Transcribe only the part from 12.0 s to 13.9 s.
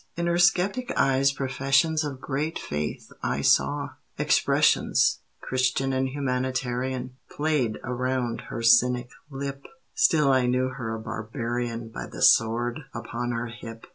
the sword upon her hip.